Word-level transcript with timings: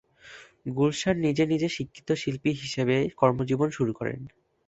গুলশান 0.73 1.15
নিজে 1.25 1.43
নিজে 1.45 1.67
শিক্ষিত 1.69 2.09
শিল্পী 2.21 2.51
হিসেবে 2.61 2.95
কর্মজীবন 3.19 3.69
শুরু 3.71 3.91
করেন। 3.99 4.19